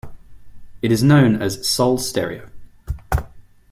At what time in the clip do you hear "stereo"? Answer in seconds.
1.99-2.49